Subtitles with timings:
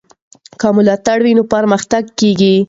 [0.59, 2.55] که ملاتړ وي نو پرمختګ کېږي.